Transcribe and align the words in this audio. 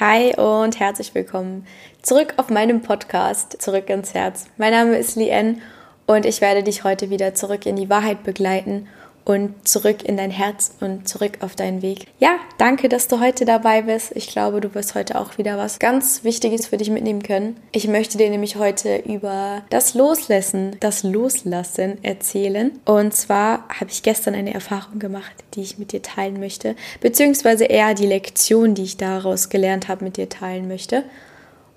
Hi 0.00 0.32
und 0.36 0.78
herzlich 0.78 1.12
willkommen 1.12 1.66
zurück 2.02 2.34
auf 2.36 2.50
meinem 2.50 2.82
Podcast 2.82 3.60
Zurück 3.60 3.90
ins 3.90 4.14
Herz. 4.14 4.46
Mein 4.56 4.70
Name 4.70 4.96
ist 4.96 5.16
Lien 5.16 5.60
und 6.06 6.24
ich 6.24 6.40
werde 6.40 6.62
dich 6.62 6.84
heute 6.84 7.10
wieder 7.10 7.34
zurück 7.34 7.66
in 7.66 7.74
die 7.74 7.90
Wahrheit 7.90 8.22
begleiten 8.22 8.86
und 9.28 9.68
zurück 9.68 10.04
in 10.04 10.16
dein 10.16 10.30
Herz 10.30 10.72
und 10.80 11.06
zurück 11.06 11.38
auf 11.42 11.54
deinen 11.54 11.82
Weg. 11.82 12.06
Ja, 12.18 12.38
danke, 12.56 12.88
dass 12.88 13.08
du 13.08 13.20
heute 13.20 13.44
dabei 13.44 13.82
bist. 13.82 14.12
Ich 14.14 14.28
glaube, 14.28 14.62
du 14.62 14.74
wirst 14.74 14.94
heute 14.94 15.20
auch 15.20 15.36
wieder 15.36 15.58
was 15.58 15.78
ganz 15.78 16.24
Wichtiges 16.24 16.66
für 16.66 16.78
dich 16.78 16.88
mitnehmen 16.88 17.22
können. 17.22 17.58
Ich 17.70 17.86
möchte 17.88 18.16
dir 18.16 18.30
nämlich 18.30 18.56
heute 18.56 18.96
über 18.96 19.64
das 19.68 19.92
Loslassen, 19.92 20.76
das 20.80 21.02
Loslassen 21.02 22.02
erzählen. 22.02 22.80
Und 22.86 23.14
zwar 23.14 23.68
habe 23.68 23.90
ich 23.90 24.02
gestern 24.02 24.34
eine 24.34 24.54
Erfahrung 24.54 24.98
gemacht, 24.98 25.34
die 25.54 25.60
ich 25.60 25.78
mit 25.78 25.92
dir 25.92 26.00
teilen 26.00 26.40
möchte, 26.40 26.74
beziehungsweise 27.02 27.66
eher 27.66 27.92
die 27.92 28.06
Lektion, 28.06 28.74
die 28.74 28.84
ich 28.84 28.96
daraus 28.96 29.50
gelernt 29.50 29.88
habe, 29.88 30.04
mit 30.04 30.16
dir 30.16 30.30
teilen 30.30 30.68
möchte. 30.68 31.04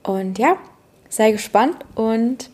Und 0.04 0.40
ja, 0.40 0.56
sei 1.10 1.32
gespannt 1.32 1.76
und 1.96 2.50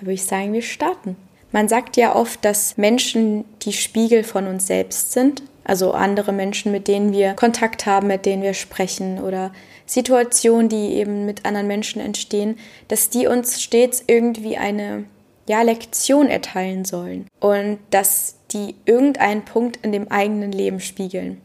würde 0.00 0.12
ich 0.12 0.26
sagen, 0.26 0.52
wir 0.52 0.60
starten. 0.60 1.16
Man 1.54 1.68
sagt 1.68 1.96
ja 1.96 2.16
oft, 2.16 2.44
dass 2.44 2.76
Menschen 2.78 3.44
die 3.62 3.72
Spiegel 3.72 4.24
von 4.24 4.48
uns 4.48 4.66
selbst 4.66 5.12
sind, 5.12 5.44
also 5.62 5.92
andere 5.92 6.32
Menschen, 6.32 6.72
mit 6.72 6.88
denen 6.88 7.12
wir 7.12 7.34
Kontakt 7.34 7.86
haben, 7.86 8.08
mit 8.08 8.26
denen 8.26 8.42
wir 8.42 8.54
sprechen 8.54 9.20
oder 9.20 9.52
Situationen, 9.86 10.68
die 10.68 10.94
eben 10.94 11.26
mit 11.26 11.46
anderen 11.46 11.68
Menschen 11.68 12.00
entstehen, 12.00 12.58
dass 12.88 13.08
die 13.08 13.28
uns 13.28 13.62
stets 13.62 14.02
irgendwie 14.08 14.56
eine 14.56 15.04
ja, 15.48 15.62
Lektion 15.62 16.26
erteilen 16.26 16.84
sollen 16.84 17.28
und 17.38 17.78
dass 17.90 18.34
die 18.50 18.74
irgendeinen 18.84 19.44
Punkt 19.44 19.78
in 19.84 19.92
dem 19.92 20.10
eigenen 20.10 20.50
Leben 20.50 20.80
spiegeln. 20.80 21.40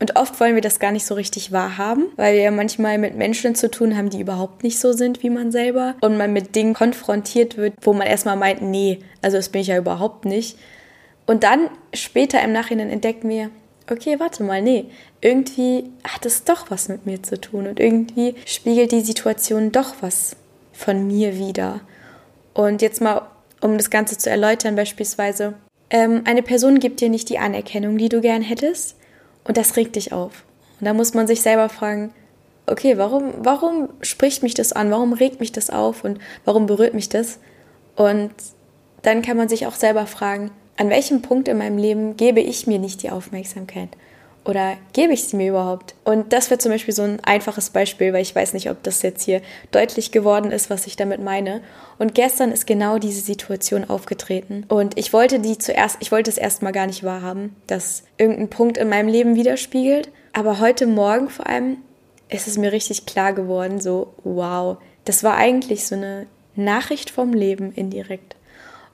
Und 0.00 0.16
oft 0.16 0.38
wollen 0.40 0.54
wir 0.54 0.62
das 0.62 0.80
gar 0.80 0.92
nicht 0.92 1.06
so 1.06 1.14
richtig 1.14 1.52
wahrhaben, 1.52 2.06
weil 2.16 2.34
wir 2.34 2.42
ja 2.42 2.50
manchmal 2.50 2.98
mit 2.98 3.16
Menschen 3.16 3.54
zu 3.54 3.70
tun 3.70 3.96
haben, 3.96 4.10
die 4.10 4.20
überhaupt 4.20 4.64
nicht 4.64 4.78
so 4.78 4.92
sind 4.92 5.22
wie 5.22 5.30
man 5.30 5.52
selber 5.52 5.94
und 6.00 6.16
man 6.16 6.32
mit 6.32 6.56
Dingen 6.56 6.74
konfrontiert 6.74 7.56
wird, 7.56 7.74
wo 7.80 7.92
man 7.92 8.06
erstmal 8.06 8.36
meint, 8.36 8.60
nee, 8.60 8.98
also 9.22 9.36
das 9.36 9.50
bin 9.50 9.60
ich 9.60 9.68
ja 9.68 9.78
überhaupt 9.78 10.24
nicht. 10.24 10.58
Und 11.26 11.44
dann 11.44 11.70
später 11.94 12.42
im 12.42 12.52
Nachhinein 12.52 12.90
entdecken 12.90 13.28
wir, 13.28 13.50
okay, 13.90 14.16
warte 14.18 14.42
mal, 14.42 14.62
nee, 14.62 14.86
irgendwie 15.20 15.90
hat 16.02 16.26
es 16.26 16.44
doch 16.44 16.70
was 16.70 16.88
mit 16.88 17.06
mir 17.06 17.22
zu 17.22 17.40
tun 17.40 17.66
und 17.66 17.78
irgendwie 17.80 18.34
spiegelt 18.46 18.92
die 18.92 19.00
Situation 19.00 19.72
doch 19.72 19.94
was 20.00 20.36
von 20.72 21.06
mir 21.06 21.38
wieder. 21.38 21.80
Und 22.52 22.82
jetzt 22.82 23.00
mal, 23.00 23.22
um 23.60 23.78
das 23.78 23.90
Ganze 23.90 24.18
zu 24.18 24.28
erläutern, 24.28 24.76
beispielsweise, 24.76 25.54
ähm, 25.88 26.22
eine 26.24 26.42
Person 26.42 26.80
gibt 26.80 27.00
dir 27.00 27.08
nicht 27.08 27.28
die 27.30 27.38
Anerkennung, 27.38 27.96
die 27.96 28.08
du 28.08 28.20
gern 28.20 28.42
hättest 28.42 28.96
und 29.44 29.56
das 29.56 29.76
regt 29.76 29.96
dich 29.96 30.12
auf. 30.12 30.44
Und 30.80 30.86
da 30.86 30.94
muss 30.94 31.14
man 31.14 31.26
sich 31.26 31.42
selber 31.42 31.68
fragen, 31.68 32.12
okay, 32.66 32.98
warum, 32.98 33.32
warum 33.38 33.90
spricht 34.00 34.42
mich 34.42 34.54
das 34.54 34.72
an? 34.72 34.90
Warum 34.90 35.12
regt 35.12 35.40
mich 35.40 35.52
das 35.52 35.70
auf? 35.70 36.04
Und 36.04 36.18
warum 36.44 36.66
berührt 36.66 36.94
mich 36.94 37.08
das? 37.08 37.38
Und 37.96 38.32
dann 39.02 39.22
kann 39.22 39.36
man 39.36 39.48
sich 39.48 39.66
auch 39.66 39.74
selber 39.74 40.06
fragen, 40.06 40.50
an 40.76 40.90
welchem 40.90 41.22
Punkt 41.22 41.46
in 41.48 41.58
meinem 41.58 41.78
Leben 41.78 42.16
gebe 42.16 42.40
ich 42.40 42.66
mir 42.66 42.78
nicht 42.78 43.02
die 43.02 43.10
Aufmerksamkeit? 43.10 43.90
Oder 44.44 44.76
gebe 44.92 45.14
ich 45.14 45.24
sie 45.24 45.36
mir 45.36 45.50
überhaupt? 45.50 45.94
Und 46.04 46.32
das 46.34 46.50
wäre 46.50 46.58
zum 46.58 46.70
Beispiel 46.70 46.92
so 46.92 47.02
ein 47.02 47.20
einfaches 47.24 47.70
Beispiel, 47.70 48.12
weil 48.12 48.20
ich 48.20 48.34
weiß 48.34 48.52
nicht, 48.52 48.70
ob 48.70 48.82
das 48.82 49.00
jetzt 49.00 49.22
hier 49.22 49.40
deutlich 49.70 50.12
geworden 50.12 50.50
ist, 50.50 50.68
was 50.68 50.86
ich 50.86 50.96
damit 50.96 51.22
meine. 51.22 51.62
Und 51.98 52.14
gestern 52.14 52.52
ist 52.52 52.66
genau 52.66 52.98
diese 52.98 53.22
Situation 53.22 53.88
aufgetreten. 53.88 54.64
Und 54.68 54.98
ich 54.98 55.14
wollte 55.14 55.40
die 55.40 55.56
zuerst, 55.56 55.96
ich 56.00 56.12
wollte 56.12 56.30
es 56.30 56.36
erstmal 56.36 56.72
gar 56.72 56.86
nicht 56.86 57.04
wahrhaben, 57.04 57.56
dass 57.66 58.04
irgendein 58.18 58.50
Punkt 58.50 58.76
in 58.76 58.90
meinem 58.90 59.08
Leben 59.08 59.34
widerspiegelt. 59.34 60.10
Aber 60.34 60.60
heute 60.60 60.86
Morgen 60.86 61.30
vor 61.30 61.46
allem 61.46 61.78
ist 62.28 62.46
es 62.46 62.58
mir 62.58 62.72
richtig 62.72 63.06
klar 63.06 63.32
geworden, 63.32 63.80
so, 63.80 64.12
wow, 64.24 64.76
das 65.04 65.24
war 65.24 65.36
eigentlich 65.36 65.86
so 65.86 65.94
eine 65.94 66.26
Nachricht 66.54 67.10
vom 67.10 67.32
Leben 67.32 67.72
indirekt. 67.72 68.36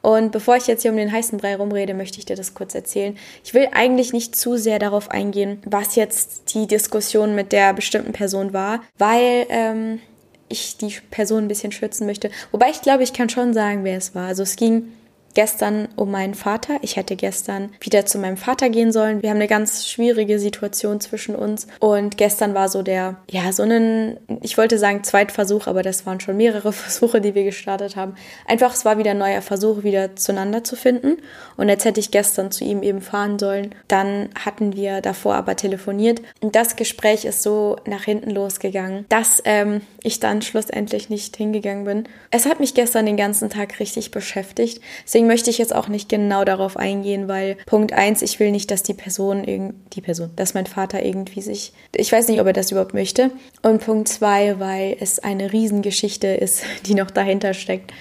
Und 0.02 0.32
bevor 0.32 0.56
ich 0.56 0.66
jetzt 0.66 0.82
hier 0.82 0.90
um 0.90 0.96
den 0.96 1.12
heißen 1.12 1.38
Brei 1.38 1.56
rumrede, 1.56 1.94
möchte 1.94 2.18
ich 2.18 2.24
dir 2.24 2.36
das 2.36 2.54
kurz 2.54 2.74
erzählen. 2.74 3.16
Ich 3.44 3.54
will 3.54 3.68
eigentlich 3.72 4.12
nicht 4.12 4.34
zu 4.34 4.56
sehr 4.56 4.78
darauf 4.78 5.10
eingehen, 5.10 5.62
was 5.64 5.96
jetzt 5.96 6.54
die 6.54 6.66
Diskussion 6.66 7.34
mit 7.34 7.52
der 7.52 7.74
bestimmten 7.74 8.12
Person 8.12 8.52
war, 8.52 8.82
weil 8.98 9.46
ähm, 9.50 10.00
ich 10.48 10.76
die 10.76 10.96
Person 11.10 11.44
ein 11.44 11.48
bisschen 11.48 11.72
schützen 11.72 12.06
möchte. 12.06 12.30
Wobei 12.50 12.70
ich 12.70 12.82
glaube, 12.82 13.02
ich 13.02 13.12
kann 13.12 13.28
schon 13.28 13.54
sagen, 13.54 13.84
wer 13.84 13.98
es 13.98 14.14
war. 14.14 14.26
Also 14.26 14.42
es 14.42 14.56
ging 14.56 14.92
gestern 15.34 15.88
um 15.96 16.10
meinen 16.10 16.34
Vater. 16.34 16.78
Ich 16.82 16.96
hätte 16.96 17.16
gestern 17.16 17.70
wieder 17.80 18.06
zu 18.06 18.18
meinem 18.18 18.36
Vater 18.36 18.68
gehen 18.68 18.92
sollen. 18.92 19.22
Wir 19.22 19.30
haben 19.30 19.36
eine 19.36 19.48
ganz 19.48 19.88
schwierige 19.88 20.38
Situation 20.38 21.00
zwischen 21.00 21.34
uns. 21.34 21.66
Und 21.78 22.16
gestern 22.16 22.54
war 22.54 22.68
so 22.68 22.82
der, 22.82 23.16
ja, 23.30 23.52
so 23.52 23.62
ein, 23.62 24.18
ich 24.42 24.58
wollte 24.58 24.78
sagen 24.78 25.04
Zweitversuch, 25.04 25.66
aber 25.66 25.82
das 25.82 26.06
waren 26.06 26.20
schon 26.20 26.36
mehrere 26.36 26.72
Versuche, 26.80 27.20
die 27.20 27.34
wir 27.34 27.44
gestartet 27.44 27.96
haben. 27.96 28.14
Einfach, 28.46 28.74
es 28.74 28.84
war 28.84 28.98
wieder 28.98 29.12
ein 29.12 29.18
neuer 29.18 29.42
Versuch, 29.42 29.82
wieder 29.82 30.16
zueinander 30.16 30.64
zu 30.64 30.76
finden. 30.76 31.16
Und 31.56 31.68
jetzt 31.68 31.84
hätte 31.84 32.00
ich 32.00 32.10
gestern 32.10 32.50
zu 32.50 32.64
ihm 32.64 32.82
eben 32.82 33.00
fahren 33.00 33.38
sollen. 33.38 33.74
Dann 33.88 34.30
hatten 34.34 34.74
wir 34.74 35.00
davor 35.00 35.34
aber 35.34 35.56
telefoniert. 35.56 36.22
Und 36.40 36.56
das 36.56 36.76
Gespräch 36.76 37.24
ist 37.24 37.42
so 37.42 37.76
nach 37.86 38.04
hinten 38.04 38.30
losgegangen, 38.30 39.04
dass 39.08 39.42
ähm, 39.44 39.82
ich 40.02 40.20
dann 40.20 40.42
schlussendlich 40.42 41.10
nicht 41.10 41.36
hingegangen 41.36 41.84
bin. 41.84 42.04
Es 42.30 42.46
hat 42.46 42.60
mich 42.60 42.74
gestern 42.74 43.06
den 43.06 43.16
ganzen 43.16 43.50
Tag 43.50 43.80
richtig 43.80 44.10
beschäftigt. 44.10 44.80
Deswegen 45.04 45.19
Deswegen 45.20 45.34
möchte 45.34 45.50
ich 45.50 45.58
jetzt 45.58 45.74
auch 45.74 45.88
nicht 45.88 46.08
genau 46.08 46.44
darauf 46.44 46.78
eingehen, 46.78 47.28
weil 47.28 47.58
Punkt 47.66 47.92
eins, 47.92 48.22
ich 48.22 48.40
will 48.40 48.50
nicht, 48.50 48.70
dass 48.70 48.82
die 48.82 48.94
Person, 48.94 49.74
die 49.92 50.00
Person, 50.00 50.30
dass 50.34 50.54
mein 50.54 50.64
Vater 50.64 51.04
irgendwie 51.04 51.42
sich, 51.42 51.74
ich 51.94 52.10
weiß 52.10 52.28
nicht, 52.28 52.40
ob 52.40 52.46
er 52.46 52.54
das 52.54 52.70
überhaupt 52.70 52.94
möchte. 52.94 53.30
Und 53.60 53.84
Punkt 53.84 54.08
zwei, 54.08 54.58
weil 54.58 54.96
es 54.98 55.18
eine 55.18 55.52
Riesengeschichte 55.52 56.28
ist, 56.28 56.62
die 56.86 56.94
noch 56.94 57.10
dahinter 57.10 57.52
steckt. 57.52 57.92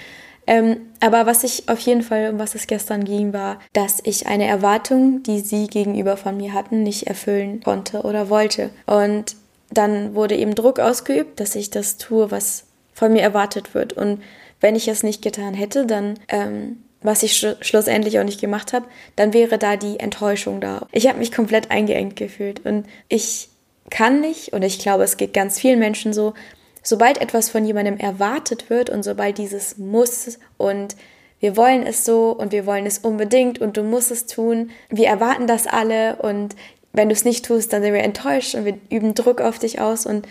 Ähm, 0.46 0.78
aber 1.00 1.26
was 1.26 1.44
ich 1.44 1.68
auf 1.68 1.78
jeden 1.80 2.00
Fall, 2.00 2.30
um 2.30 2.38
was 2.38 2.54
es 2.54 2.66
gestern 2.66 3.04
ging, 3.04 3.34
war, 3.34 3.60
dass 3.74 3.98
ich 4.02 4.26
eine 4.26 4.46
Erwartung, 4.46 5.22
die 5.22 5.40
sie 5.40 5.66
gegenüber 5.66 6.16
von 6.16 6.38
mir 6.38 6.54
hatten, 6.54 6.82
nicht 6.82 7.06
erfüllen 7.06 7.60
konnte 7.62 8.00
oder 8.00 8.30
wollte. 8.30 8.70
Und 8.86 9.36
dann 9.70 10.14
wurde 10.14 10.36
eben 10.36 10.54
Druck 10.54 10.80
ausgeübt, 10.80 11.38
dass 11.38 11.54
ich 11.54 11.68
das 11.68 11.98
tue, 11.98 12.30
was 12.30 12.64
von 12.94 13.12
mir 13.12 13.20
erwartet 13.20 13.74
wird. 13.74 13.92
Und 13.92 14.22
wenn 14.62 14.74
ich 14.74 14.88
es 14.88 15.02
nicht 15.02 15.20
getan 15.20 15.52
hätte, 15.52 15.84
dann 15.84 16.18
ähm, 16.28 16.78
was 17.02 17.22
ich 17.22 17.36
sch 17.36 17.56
schlussendlich 17.60 18.18
auch 18.18 18.24
nicht 18.24 18.40
gemacht 18.40 18.72
habe, 18.72 18.86
dann 19.16 19.32
wäre 19.32 19.58
da 19.58 19.76
die 19.76 20.00
Enttäuschung 20.00 20.60
da. 20.60 20.86
Ich 20.92 21.06
habe 21.08 21.18
mich 21.18 21.32
komplett 21.32 21.70
eingeengt 21.70 22.16
gefühlt 22.16 22.64
und 22.64 22.86
ich 23.08 23.48
kann 23.90 24.20
nicht, 24.20 24.52
und 24.52 24.62
ich 24.62 24.78
glaube, 24.78 25.04
es 25.04 25.16
geht 25.16 25.32
ganz 25.32 25.58
vielen 25.58 25.78
Menschen 25.78 26.12
so, 26.12 26.34
sobald 26.82 27.20
etwas 27.20 27.50
von 27.50 27.64
jemandem 27.64 27.98
erwartet 27.98 28.70
wird 28.70 28.90
und 28.90 29.02
sobald 29.02 29.38
dieses 29.38 29.78
muss 29.78 30.38
und 30.56 30.96
wir 31.40 31.56
wollen 31.56 31.86
es 31.86 32.04
so 32.04 32.30
und 32.32 32.52
wir 32.52 32.66
wollen 32.66 32.86
es 32.86 32.98
unbedingt 32.98 33.58
und 33.60 33.76
du 33.76 33.82
musst 33.82 34.10
es 34.10 34.26
tun, 34.26 34.70
wir 34.90 35.08
erwarten 35.08 35.46
das 35.46 35.66
alle 35.66 36.16
und 36.16 36.54
wenn 36.92 37.08
du 37.08 37.14
es 37.14 37.24
nicht 37.24 37.44
tust, 37.44 37.72
dann 37.72 37.82
sind 37.82 37.94
wir 37.94 38.02
enttäuscht 38.02 38.54
und 38.54 38.64
wir 38.64 38.78
üben 38.90 39.14
Druck 39.14 39.40
auf 39.40 39.58
dich 39.58 39.80
aus 39.80 40.06
und 40.06 40.26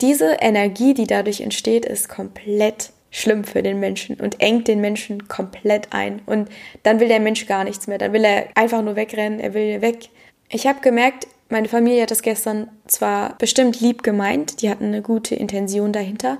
diese 0.00 0.36
Energie, 0.40 0.92
die 0.92 1.06
dadurch 1.06 1.40
entsteht, 1.40 1.86
ist 1.86 2.08
komplett 2.08 2.90
schlimm 3.14 3.44
für 3.44 3.62
den 3.62 3.78
Menschen 3.78 4.16
und 4.16 4.40
engt 4.40 4.66
den 4.66 4.80
Menschen 4.80 5.28
komplett 5.28 5.92
ein. 5.92 6.20
Und 6.26 6.48
dann 6.82 6.98
will 6.98 7.06
der 7.06 7.20
Mensch 7.20 7.46
gar 7.46 7.62
nichts 7.62 7.86
mehr. 7.86 7.96
Dann 7.96 8.12
will 8.12 8.24
er 8.24 8.48
einfach 8.56 8.82
nur 8.82 8.96
wegrennen, 8.96 9.38
er 9.38 9.54
will 9.54 9.80
weg. 9.82 10.08
Ich 10.48 10.66
habe 10.66 10.80
gemerkt, 10.80 11.28
meine 11.48 11.68
Familie 11.68 12.02
hat 12.02 12.10
das 12.10 12.22
gestern 12.22 12.68
zwar 12.88 13.38
bestimmt 13.38 13.80
lieb 13.80 14.02
gemeint, 14.02 14.62
die 14.62 14.68
hatten 14.68 14.86
eine 14.86 15.00
gute 15.00 15.36
Intention 15.36 15.92
dahinter, 15.92 16.38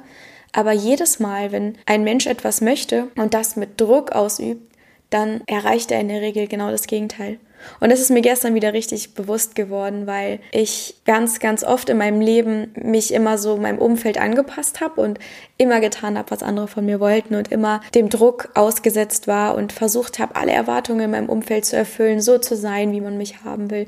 aber 0.53 0.73
jedes 0.73 1.21
Mal, 1.21 1.53
wenn 1.53 1.79
ein 1.87 2.03
Mensch 2.03 2.27
etwas 2.27 2.61
möchte 2.61 3.09
und 3.17 3.35
das 3.35 3.55
mit 3.55 3.81
Druck 3.81 4.11
ausübt, 4.12 4.75
dann 5.11 5.43
erreicht 5.47 5.93
er 5.93 6.01
in 6.01 6.09
der 6.09 6.23
Regel 6.23 6.49
genau 6.49 6.71
das 6.73 6.89
Gegenteil. 6.89 7.39
Und 7.81 7.91
das 7.91 8.01
ist 8.01 8.11
mir 8.11 8.21
gestern 8.21 8.55
wieder 8.55 8.73
richtig 8.73 9.15
bewusst 9.15 9.55
geworden, 9.55 10.07
weil 10.07 10.41
ich 10.53 10.97
ganz, 11.05 11.39
ganz 11.39 11.65
oft 11.65 11.89
in 11.89 11.99
meinem 11.99 12.21
Leben 12.21 12.73
mich 12.77 13.13
immer 13.13 13.39
so 13.39 13.57
meinem 13.57 13.79
Umfeld 13.79 14.19
angepasst 14.19 14.81
habe 14.81 15.00
und 15.00 15.19
immer 15.59 15.81
getan 15.81 16.19
habe, 16.19 16.31
was 16.31 16.43
andere 16.43 16.69
von 16.69 16.85
mir 16.85 17.00
wollten 17.00 17.35
und 17.35 17.50
immer 17.50 17.81
dem 17.94 18.09
Druck 18.09 18.50
ausgesetzt 18.55 19.27
war 19.27 19.55
und 19.56 19.73
versucht 19.73 20.19
habe, 20.19 20.37
alle 20.37 20.53
Erwartungen 20.53 21.00
in 21.00 21.11
meinem 21.11 21.29
Umfeld 21.29 21.65
zu 21.65 21.77
erfüllen, 21.77 22.21
so 22.21 22.38
zu 22.38 22.56
sein, 22.56 22.93
wie 22.93 23.00
man 23.00 23.19
mich 23.19 23.44
haben 23.44 23.71
will, 23.71 23.87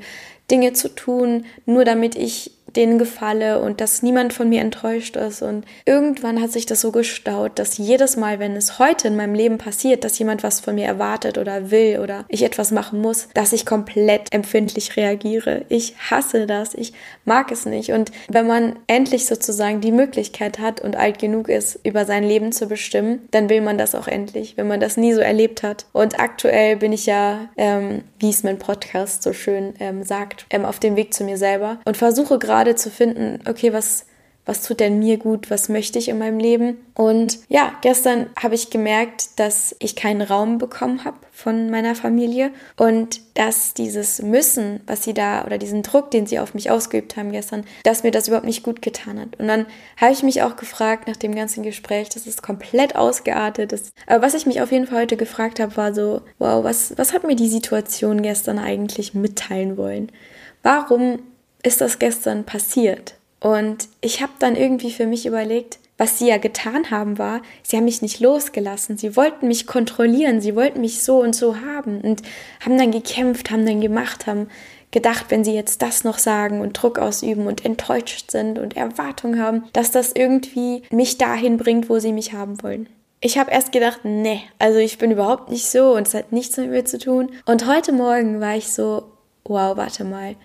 Dinge 0.49 0.73
zu 0.73 0.89
tun, 0.89 1.45
nur 1.65 1.83
damit 1.83 2.15
ich 2.15 2.56
denen 2.77 2.99
gefalle 2.99 3.59
und 3.59 3.81
dass 3.81 4.03
niemand 4.03 4.33
von 4.33 4.47
mir 4.47 4.61
enttäuscht 4.61 5.15
ist. 5.17 5.41
Und 5.41 5.65
irgendwann 5.85 6.41
hat 6.41 6.51
sich 6.51 6.65
das 6.65 6.81
so 6.81 6.91
gestaut, 6.91 7.59
dass 7.59 7.77
jedes 7.77 8.15
Mal, 8.15 8.39
wenn 8.39 8.55
es 8.55 8.79
heute 8.79 9.07
in 9.07 9.15
meinem 9.15 9.33
Leben 9.33 9.57
passiert, 9.57 10.03
dass 10.03 10.19
jemand 10.19 10.43
was 10.43 10.59
von 10.59 10.75
mir 10.75 10.85
erwartet 10.85 11.37
oder 11.37 11.71
will 11.71 11.99
oder 11.99 12.25
ich 12.29 12.43
etwas 12.43 12.71
machen 12.71 13.01
muss, 13.01 13.27
dass 13.33 13.53
ich 13.53 13.65
komplett 13.65 14.33
empfindlich 14.33 14.95
reagiere. 14.95 15.65
Ich 15.69 15.95
hasse 16.09 16.45
das. 16.45 16.73
Ich 16.75 16.93
mag 17.25 17.51
es 17.51 17.65
nicht. 17.65 17.91
Und 17.91 18.11
wenn 18.29 18.47
man 18.47 18.77
endlich 18.87 19.25
sozusagen 19.25 19.81
die 19.81 19.91
Möglichkeit 19.91 20.59
hat 20.59 20.79
und 20.81 20.95
alt 20.95 21.19
genug 21.19 21.49
ist, 21.49 21.79
über 21.83 22.05
sein 22.05 22.23
Leben 22.23 22.51
zu 22.51 22.67
bestimmen, 22.67 23.27
dann 23.31 23.49
will 23.49 23.61
man 23.61 23.77
das 23.77 23.95
auch 23.95 24.07
endlich, 24.07 24.55
wenn 24.55 24.67
man 24.67 24.79
das 24.79 24.97
nie 24.97 25.13
so 25.13 25.21
erlebt 25.21 25.63
hat. 25.63 25.87
Und 25.93 26.19
aktuell 26.19 26.77
bin 26.77 26.93
ich 26.93 27.07
ja, 27.07 27.49
ähm, 27.57 28.03
wie 28.19 28.29
es 28.29 28.43
mein 28.43 28.59
Podcast 28.59 29.23
so 29.23 29.33
schön 29.33 29.73
ähm, 29.79 30.03
sagt, 30.03 30.45
ähm, 30.51 30.65
auf 30.65 30.79
dem 30.79 30.95
Weg 30.95 31.13
zu 31.13 31.23
mir 31.23 31.37
selber 31.37 31.79
und 31.85 31.97
versuche 31.97 32.37
gerade 32.37 32.66
gerade 32.67 32.75
zu 32.75 32.89
finden, 32.89 33.39
okay, 33.47 33.71
was, 33.73 34.05
was 34.45 34.63
tut 34.63 34.79
denn 34.79 34.99
mir 34.99 35.17
gut, 35.17 35.49
was 35.49 35.69
möchte 35.69 35.99
ich 35.99 36.09
in 36.09 36.17
meinem 36.17 36.39
Leben. 36.39 36.77
Und 36.95 37.39
ja, 37.47 37.73
gestern 37.81 38.27
habe 38.41 38.55
ich 38.55 38.69
gemerkt, 38.69 39.39
dass 39.39 39.75
ich 39.79 39.95
keinen 39.95 40.21
Raum 40.21 40.57
bekommen 40.57 41.05
habe 41.05 41.17
von 41.31 41.69
meiner 41.69 41.95
Familie 41.95 42.51
und 42.75 43.21
dass 43.35 43.73
dieses 43.73 44.21
Müssen, 44.21 44.81
was 44.85 45.03
sie 45.03 45.13
da 45.13 45.45
oder 45.45 45.57
diesen 45.57 45.83
Druck, 45.83 46.11
den 46.11 46.25
sie 46.25 46.39
auf 46.39 46.53
mich 46.53 46.71
ausgeübt 46.71 47.15
haben 47.15 47.31
gestern, 47.31 47.63
dass 47.83 48.03
mir 48.03 48.11
das 48.11 48.27
überhaupt 48.27 48.47
nicht 48.47 48.63
gut 48.63 48.81
getan 48.81 49.19
hat. 49.19 49.39
Und 49.39 49.47
dann 49.47 49.65
habe 49.97 50.13
ich 50.13 50.23
mich 50.23 50.41
auch 50.41 50.55
gefragt 50.55 51.07
nach 51.07 51.17
dem 51.17 51.35
ganzen 51.35 51.63
Gespräch, 51.63 52.09
das 52.09 52.27
ist 52.27 52.41
komplett 52.41 52.95
ausgeartet. 52.95 53.71
Das, 53.71 53.91
aber 54.07 54.25
was 54.25 54.33
ich 54.33 54.45
mich 54.45 54.61
auf 54.61 54.71
jeden 54.71 54.87
Fall 54.87 55.01
heute 55.01 55.17
gefragt 55.17 55.59
habe, 55.59 55.77
war 55.77 55.93
so, 55.93 56.21
wow, 56.39 56.63
was, 56.63 56.97
was 56.97 57.13
hat 57.13 57.23
mir 57.23 57.35
die 57.35 57.49
Situation 57.49 58.21
gestern 58.21 58.59
eigentlich 58.59 59.13
mitteilen 59.13 59.77
wollen? 59.77 60.11
Warum 60.63 61.19
ist 61.67 61.81
das 61.81 61.99
gestern 61.99 62.45
passiert? 62.45 63.15
Und 63.39 63.87
ich 64.01 64.21
habe 64.21 64.31
dann 64.39 64.55
irgendwie 64.55 64.91
für 64.91 65.05
mich 65.05 65.25
überlegt, 65.25 65.79
was 65.97 66.19
sie 66.19 66.27
ja 66.27 66.37
getan 66.37 66.91
haben, 66.91 67.17
war, 67.17 67.41
sie 67.63 67.75
haben 67.75 67.85
mich 67.85 68.01
nicht 68.01 68.19
losgelassen. 68.19 68.97
Sie 68.97 69.15
wollten 69.15 69.47
mich 69.47 69.67
kontrollieren, 69.67 70.41
sie 70.41 70.55
wollten 70.55 70.81
mich 70.81 71.03
so 71.03 71.19
und 71.19 71.35
so 71.35 71.57
haben 71.57 72.01
und 72.01 72.21
haben 72.63 72.77
dann 72.77 72.91
gekämpft, 72.91 73.49
haben 73.51 73.65
dann 73.65 73.81
gemacht, 73.81 74.27
haben 74.27 74.47
gedacht, 74.91 75.25
wenn 75.29 75.43
sie 75.43 75.53
jetzt 75.53 75.81
das 75.81 76.03
noch 76.03 76.17
sagen 76.17 76.61
und 76.61 76.73
Druck 76.73 76.99
ausüben 76.99 77.47
und 77.47 77.65
enttäuscht 77.65 78.31
sind 78.31 78.57
und 78.59 78.77
Erwartungen 78.77 79.41
haben, 79.41 79.65
dass 79.73 79.91
das 79.91 80.11
irgendwie 80.13 80.83
mich 80.91 81.17
dahin 81.17 81.57
bringt, 81.57 81.89
wo 81.89 81.99
sie 81.99 82.13
mich 82.13 82.33
haben 82.33 82.61
wollen. 82.63 82.87
Ich 83.19 83.37
habe 83.39 83.51
erst 83.51 83.71
gedacht, 83.71 84.01
nee, 84.03 84.41
also 84.59 84.77
ich 84.77 84.99
bin 84.99 85.11
überhaupt 85.11 85.49
nicht 85.49 85.65
so 85.65 85.95
und 85.95 86.07
es 86.07 86.13
hat 86.13 86.31
nichts 86.31 86.55
mit 86.57 86.69
mir 86.69 86.85
zu 86.85 86.99
tun. 86.99 87.31
Und 87.45 87.65
heute 87.67 87.91
Morgen 87.91 88.39
war 88.39 88.55
ich 88.55 88.71
so, 88.71 89.03
wow, 89.43 89.75
warte 89.75 90.03
mal, 90.03 90.35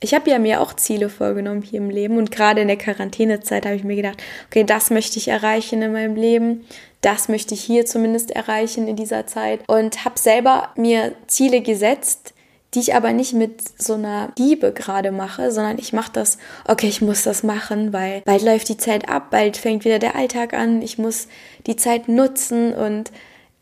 ich 0.00 0.14
habe 0.14 0.30
ja 0.30 0.38
mir 0.38 0.60
auch 0.60 0.74
Ziele 0.74 1.08
vorgenommen 1.08 1.62
hier 1.62 1.78
im 1.78 1.90
Leben 1.90 2.18
und 2.18 2.30
gerade 2.30 2.60
in 2.60 2.68
der 2.68 2.76
Quarantänezeit 2.76 3.64
habe 3.64 3.76
ich 3.76 3.84
mir 3.84 3.96
gedacht, 3.96 4.22
okay, 4.48 4.64
das 4.64 4.90
möchte 4.90 5.18
ich 5.18 5.28
erreichen 5.28 5.82
in 5.82 5.92
meinem 5.92 6.16
Leben, 6.16 6.66
das 7.00 7.28
möchte 7.28 7.54
ich 7.54 7.62
hier 7.62 7.86
zumindest 7.86 8.30
erreichen 8.30 8.88
in 8.88 8.96
dieser 8.96 9.26
Zeit 9.26 9.60
und 9.66 10.04
habe 10.04 10.18
selber 10.18 10.70
mir 10.76 11.12
Ziele 11.26 11.60
gesetzt, 11.60 12.34
die 12.74 12.80
ich 12.80 12.94
aber 12.94 13.12
nicht 13.12 13.34
mit 13.34 13.62
so 13.80 13.94
einer 13.94 14.32
Liebe 14.36 14.72
gerade 14.72 15.12
mache, 15.12 15.52
sondern 15.52 15.78
ich 15.78 15.92
mache 15.92 16.12
das, 16.12 16.38
okay, 16.66 16.88
ich 16.88 17.00
muss 17.00 17.22
das 17.22 17.42
machen, 17.42 17.92
weil 17.92 18.22
bald 18.24 18.42
läuft 18.42 18.68
die 18.68 18.76
Zeit 18.76 19.08
ab, 19.08 19.30
bald 19.30 19.56
fängt 19.56 19.84
wieder 19.84 19.98
der 19.98 20.16
Alltag 20.16 20.54
an, 20.54 20.82
ich 20.82 20.98
muss 20.98 21.28
die 21.66 21.76
Zeit 21.76 22.08
nutzen 22.08 22.74
und 22.74 23.12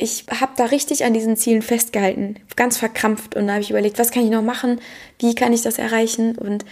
ich 0.02 0.26
habe 0.40 0.52
da 0.56 0.66
richtig 0.66 1.04
an 1.04 1.14
diesen 1.14 1.37
Zielen 1.37 1.62
festgehalten, 1.62 2.37
ganz 2.56 2.76
verkrampft. 2.76 3.37
Und 3.37 3.46
da 3.46 3.54
habe 3.54 3.62
ich 3.62 3.70
überlegt, 3.70 3.99
was 3.99 4.10
kann 4.10 4.25
ich 4.25 4.31
noch 4.31 4.43
machen, 4.43 4.81
wie 5.19 5.34
kann 5.34 5.52
ich 5.52 5.62
das 5.62 5.78
erreichen? 5.78 6.37
Und 6.37 6.64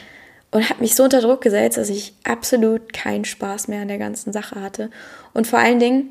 und 0.53 0.69
habe 0.69 0.81
mich 0.81 0.97
so 0.97 1.05
unter 1.05 1.21
Druck 1.21 1.43
gesetzt, 1.43 1.79
dass 1.79 1.89
ich 1.89 2.13
absolut 2.25 2.93
keinen 2.93 3.25
Spaß 3.25 3.69
mehr 3.69 3.83
an 3.83 3.89
der 3.89 3.99
ganzen 3.99 4.33
Sache 4.33 4.61
hatte. 4.61 4.91
Und 5.33 5.47
vor 5.47 5.61
allen 5.61 5.79
Dingen 5.79 6.11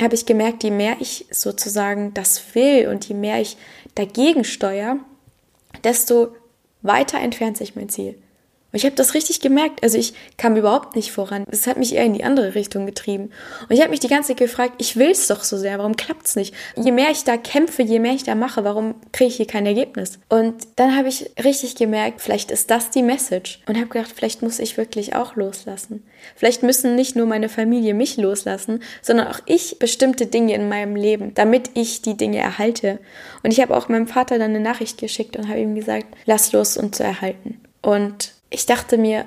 habe 0.00 0.16
ich 0.16 0.26
gemerkt, 0.26 0.64
je 0.64 0.72
mehr 0.72 0.96
ich 0.98 1.26
sozusagen 1.30 2.12
das 2.12 2.54
will 2.56 2.88
und 2.88 3.08
je 3.08 3.14
mehr 3.14 3.40
ich 3.40 3.56
dagegen 3.94 4.42
steuere, 4.42 4.96
desto 5.84 6.34
weiter 6.82 7.20
entfernt 7.20 7.56
sich 7.56 7.76
mein 7.76 7.88
Ziel. 7.88 8.16
Und 8.76 8.80
ich 8.80 8.84
habe 8.84 8.96
das 8.96 9.14
richtig 9.14 9.40
gemerkt. 9.40 9.82
Also 9.82 9.96
ich 9.96 10.12
kam 10.36 10.54
überhaupt 10.54 10.96
nicht 10.96 11.10
voran. 11.10 11.46
Es 11.50 11.66
hat 11.66 11.78
mich 11.78 11.94
eher 11.94 12.04
in 12.04 12.12
die 12.12 12.24
andere 12.24 12.54
Richtung 12.54 12.84
getrieben. 12.84 13.30
Und 13.70 13.74
ich 13.74 13.80
habe 13.80 13.88
mich 13.88 14.00
die 14.00 14.06
ganze 14.06 14.28
Zeit 14.28 14.36
gefragt, 14.36 14.74
ich 14.76 14.96
will 14.96 15.12
es 15.12 15.28
doch 15.28 15.44
so 15.44 15.56
sehr, 15.56 15.78
warum 15.78 15.96
klappt 15.96 16.26
es 16.26 16.36
nicht? 16.36 16.54
Je 16.76 16.92
mehr 16.92 17.10
ich 17.10 17.24
da 17.24 17.38
kämpfe, 17.38 17.82
je 17.82 18.00
mehr 18.00 18.12
ich 18.12 18.24
da 18.24 18.34
mache, 18.34 18.64
warum 18.64 18.96
kriege 19.12 19.28
ich 19.28 19.36
hier 19.36 19.46
kein 19.46 19.64
Ergebnis? 19.64 20.18
Und 20.28 20.56
dann 20.76 20.94
habe 20.94 21.08
ich 21.08 21.30
richtig 21.42 21.76
gemerkt, 21.76 22.20
vielleicht 22.20 22.50
ist 22.50 22.70
das 22.70 22.90
die 22.90 23.02
Message. 23.02 23.62
Und 23.66 23.76
habe 23.76 23.86
gedacht, 23.86 24.12
vielleicht 24.14 24.42
muss 24.42 24.58
ich 24.58 24.76
wirklich 24.76 25.14
auch 25.14 25.36
loslassen. 25.36 26.02
Vielleicht 26.34 26.62
müssen 26.62 26.96
nicht 26.96 27.16
nur 27.16 27.24
meine 27.24 27.48
Familie 27.48 27.94
mich 27.94 28.18
loslassen, 28.18 28.82
sondern 29.00 29.28
auch 29.28 29.40
ich 29.46 29.78
bestimmte 29.78 30.26
Dinge 30.26 30.52
in 30.52 30.68
meinem 30.68 30.96
Leben, 30.96 31.32
damit 31.32 31.70
ich 31.72 32.02
die 32.02 32.18
Dinge 32.18 32.40
erhalte. 32.40 32.98
Und 33.42 33.52
ich 33.52 33.60
habe 33.62 33.74
auch 33.74 33.88
meinem 33.88 34.06
Vater 34.06 34.38
dann 34.38 34.50
eine 34.50 34.60
Nachricht 34.60 34.98
geschickt 34.98 35.34
und 35.38 35.48
habe 35.48 35.60
ihm 35.60 35.74
gesagt, 35.74 36.08
lass 36.26 36.52
los, 36.52 36.76
um 36.76 36.92
zu 36.92 37.04
erhalten. 37.04 37.58
Und 37.80 38.35
ich 38.50 38.66
dachte 38.66 38.98
mir, 38.98 39.26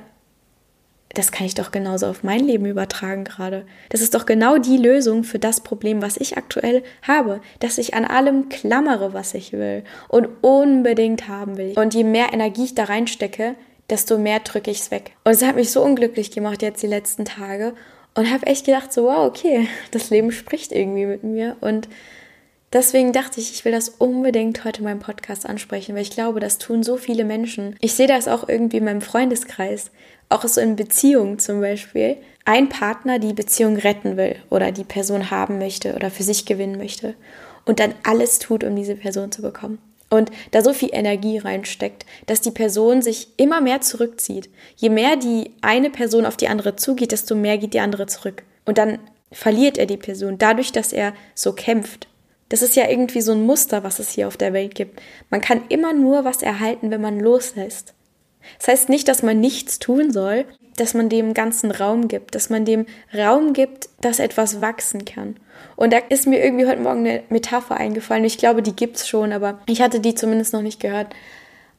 das 1.14 1.32
kann 1.32 1.48
ich 1.48 1.56
doch 1.56 1.72
genauso 1.72 2.06
auf 2.06 2.24
mein 2.24 2.42
Leben 2.46 2.66
übertragen 2.66 3.24
gerade. 3.24 3.66
Das 3.90 4.02
ist 4.02 4.14
doch 4.14 4.26
genau 4.26 4.58
die 4.58 4.78
Lösung 4.78 5.24
für 5.24 5.40
das 5.40 5.62
Problem, 5.62 6.02
was 6.02 6.18
ich 6.18 6.38
aktuell 6.38 6.84
habe, 7.02 7.42
dass 7.60 7.80
ich 7.80 7.96
an 7.96 8.06
allem 8.06 8.50
klammere, 8.50 9.14
was 9.14 9.34
ich 9.34 9.52
will 9.52 9.84
und 10.08 10.28
unbedingt 10.42 11.28
haben 11.28 11.58
will. 11.58 11.74
Und 11.78 11.96
je 11.96 12.04
mehr 12.04 12.32
Energie 12.32 12.66
ich 12.66 12.76
da 12.76 12.84
reinstecke, 12.84 13.56
desto 13.90 14.20
mehr 14.20 14.40
drücke 14.40 14.70
ich 14.70 14.82
es 14.82 14.92
weg. 14.92 15.14
Und 15.24 15.32
es 15.32 15.44
hat 15.44 15.56
mich 15.56 15.72
so 15.72 15.84
unglücklich 15.84 16.30
gemacht 16.30 16.62
jetzt 16.62 16.84
die 16.84 16.88
letzten 16.88 17.26
Tage 17.26 17.74
und 18.14 18.32
habe 18.32 18.46
echt 18.46 18.66
gedacht 18.66 18.94
so, 18.94 19.06
wow, 19.06 19.28
okay, 19.28 19.68
das 19.92 20.12
Leben 20.12 20.32
spricht 20.32 20.72
irgendwie 20.72 21.08
mit 21.08 21.24
mir 21.24 21.58
und 21.62 21.90
Deswegen 22.72 23.14
dachte 23.14 23.40
ich, 23.40 23.52
ich 23.52 23.66
will 23.66 23.72
das 23.72 23.90
unbedingt 23.90 24.64
heute 24.64 24.80
in 24.80 24.84
meinem 24.84 25.00
Podcast 25.00 25.48
ansprechen, 25.48 25.96
weil 25.96 26.04
ich 26.04 26.12
glaube, 26.12 26.40
das 26.40 26.60
tun 26.60 26.84
so 26.84 26.98
viele 26.98 27.26
Menschen. 27.26 27.76
Ich 27.82 27.94
sehe 27.94 28.08
das 28.08 28.28
auch 28.28 28.48
irgendwie 28.48 28.78
in 28.78 28.86
meinem 28.86 29.02
Freundeskreis, 29.02 29.90
auch 30.30 30.44
so 30.44 30.62
in 30.62 30.76
Beziehungen 30.76 31.40
zum 31.40 31.62
Beispiel. 31.62 32.18
Ein 32.46 32.70
Partner 32.70 33.18
die 33.18 33.34
Beziehung 33.34 33.78
retten 33.78 34.18
will 34.18 34.36
oder 34.52 34.72
die 34.72 34.84
Person 34.84 35.32
haben 35.32 35.58
möchte 35.58 35.96
oder 35.96 36.12
für 36.12 36.24
sich 36.24 36.46
gewinnen 36.46 36.78
möchte 36.78 37.16
und 37.66 37.80
dann 37.80 37.96
alles 38.04 38.38
tut, 38.38 38.64
um 38.64 38.76
diese 38.76 38.96
Person 38.96 39.32
zu 39.32 39.42
bekommen. 39.42 39.80
Und 40.12 40.32
da 40.52 40.64
so 40.64 40.74
viel 40.74 40.90
Energie 40.92 41.38
reinsteckt, 41.40 42.06
dass 42.26 42.42
die 42.42 42.52
Person 42.52 43.02
sich 43.02 43.30
immer 43.38 43.62
mehr 43.62 43.82
zurückzieht. 43.82 44.50
Je 44.76 44.90
mehr 44.90 45.16
die 45.16 45.52
eine 45.62 45.90
Person 45.90 46.26
auf 46.26 46.38
die 46.38 46.48
andere 46.48 46.76
zugeht, 46.76 47.12
desto 47.12 47.36
mehr 47.36 47.58
geht 47.60 47.74
die 47.74 47.80
andere 47.80 48.08
zurück. 48.08 48.44
Und 48.66 48.80
dann 48.80 49.00
verliert 49.32 49.78
er 49.78 49.86
die 49.86 49.98
Person 49.98 50.40
dadurch, 50.40 50.72
dass 50.72 50.94
er 50.94 51.14
so 51.36 51.54
kämpft 51.54 52.08
das 52.50 52.62
ist 52.62 52.76
ja 52.76 52.90
irgendwie 52.90 53.22
so 53.22 53.32
ein 53.32 53.46
Muster, 53.46 53.84
was 53.84 54.00
es 54.00 54.12
hier 54.12 54.28
auf 54.28 54.38
der 54.38 54.54
Welt 54.54 54.76
gibt. 54.76 55.00
Man 55.30 55.42
kann 55.42 55.62
immer 55.70 55.94
nur 55.94 56.26
was 56.26 56.42
erhalten, 56.42 56.92
wenn 56.92 57.02
man 57.02 57.20
loslässt. 57.20 57.94
Das 58.58 58.68
heißt 58.68 58.90
nicht, 58.90 59.08
dass 59.08 59.24
man 59.24 59.40
nichts 59.40 59.80
tun 59.80 60.12
soll, 60.12 60.46
dass 60.76 60.94
man 60.94 61.10
dem 61.10 61.34
ganzen 61.34 61.72
Raum 61.72 62.08
gibt, 62.08 62.36
dass 62.36 62.50
man 62.50 62.66
dem 62.66 62.86
Raum 63.16 63.54
gibt, 63.54 63.90
dass 64.02 64.20
etwas 64.20 64.62
wachsen 64.62 65.06
kann. 65.06 65.36
Und 65.76 65.94
da 65.94 65.98
ist 65.98 66.26
mir 66.26 66.44
irgendwie 66.44 66.68
heute 66.68 66.82
Morgen 66.82 67.06
eine 67.06 67.24
Metapher 67.30 67.78
eingefallen. 67.78 68.24
Ich 68.24 68.38
glaube, 68.38 68.62
die 68.62 68.76
gibt's 68.76 69.08
schon, 69.08 69.34
aber 69.34 69.60
ich 69.66 69.82
hatte 69.82 70.00
die 70.00 70.16
zumindest 70.16 70.54
noch 70.54 70.62
nicht 70.62 70.80
gehört. 70.80 71.14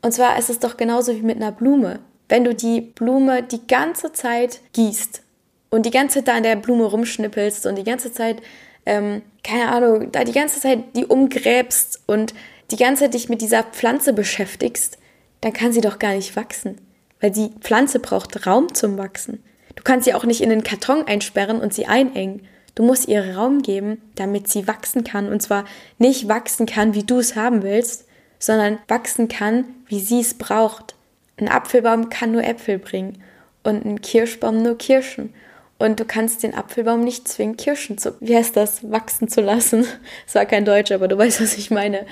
Und 0.02 0.12
zwar 0.12 0.38
ist 0.38 0.50
es 0.50 0.58
doch 0.58 0.76
genauso 0.76 1.14
wie 1.14 1.22
mit 1.22 1.36
einer 1.36 1.52
Blume. 1.52 2.00
Wenn 2.28 2.44
du 2.44 2.54
die 2.54 2.80
Blume 2.80 3.42
die 3.42 3.66
ganze 3.66 4.12
Zeit 4.12 4.60
gießt 4.72 5.22
und 5.70 5.86
die 5.86 5.90
ganze 5.90 6.18
Zeit 6.18 6.28
da 6.28 6.34
an 6.34 6.42
der 6.42 6.56
Blume 6.56 6.84
rumschnippelst 6.84 7.66
und 7.66 7.76
die 7.76 7.84
ganze 7.84 8.12
Zeit 8.12 8.40
ähm, 8.86 9.22
keine 9.44 9.70
Ahnung, 9.70 10.12
da 10.12 10.24
die 10.24 10.32
ganze 10.32 10.60
Zeit 10.60 10.96
die 10.96 11.06
umgräbst 11.06 12.02
und 12.06 12.34
die 12.70 12.76
ganze 12.76 13.04
Zeit 13.04 13.14
dich 13.14 13.28
mit 13.28 13.40
dieser 13.40 13.62
Pflanze 13.62 14.12
beschäftigst, 14.12 14.98
dann 15.40 15.52
kann 15.52 15.72
sie 15.72 15.80
doch 15.80 15.98
gar 15.98 16.14
nicht 16.14 16.36
wachsen. 16.36 16.80
Weil 17.20 17.30
die 17.30 17.50
Pflanze 17.60 17.98
braucht 17.98 18.46
Raum 18.46 18.72
zum 18.74 18.96
Wachsen. 18.98 19.42
Du 19.76 19.82
kannst 19.82 20.04
sie 20.04 20.14
auch 20.14 20.24
nicht 20.24 20.40
in 20.40 20.50
den 20.50 20.64
Karton 20.64 21.06
einsperren 21.06 21.60
und 21.60 21.74
sie 21.74 21.86
einengen. 21.86 22.46
Du 22.74 22.82
musst 22.82 23.08
ihr 23.08 23.36
Raum 23.36 23.62
geben, 23.62 24.00
damit 24.14 24.48
sie 24.48 24.66
wachsen 24.66 25.04
kann. 25.04 25.28
Und 25.28 25.42
zwar 25.42 25.64
nicht 25.98 26.28
wachsen 26.28 26.66
kann, 26.66 26.94
wie 26.94 27.04
du 27.04 27.18
es 27.18 27.36
haben 27.36 27.62
willst, 27.62 28.06
sondern 28.38 28.78
wachsen 28.88 29.28
kann, 29.28 29.64
wie 29.86 30.00
sie 30.00 30.20
es 30.20 30.34
braucht. 30.34 30.94
Ein 31.36 31.48
Apfelbaum 31.48 32.08
kann 32.08 32.32
nur 32.32 32.44
Äpfel 32.44 32.78
bringen 32.78 33.22
und 33.62 33.84
ein 33.84 34.00
Kirschbaum 34.00 34.62
nur 34.62 34.78
Kirschen. 34.78 35.34
Und 35.80 35.98
du 35.98 36.04
kannst 36.04 36.42
den 36.42 36.54
Apfelbaum 36.54 37.00
nicht 37.00 37.26
zwingen, 37.26 37.56
Kirschen 37.56 37.96
zu, 37.96 38.14
wie 38.20 38.36
heißt 38.36 38.54
das, 38.54 38.90
wachsen 38.90 39.28
zu 39.28 39.40
lassen. 39.40 39.86
Es 40.26 40.34
war 40.34 40.44
kein 40.44 40.66
Deutsch, 40.66 40.92
aber 40.92 41.08
du 41.08 41.16
weißt, 41.16 41.40
was 41.40 41.56
ich 41.56 41.70
meine. 41.70 42.04